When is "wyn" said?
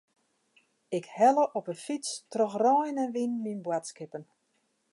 3.15-3.33